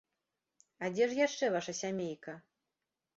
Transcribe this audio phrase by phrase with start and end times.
[0.87, 2.33] А дзе ж яшчэ ваша сямейка?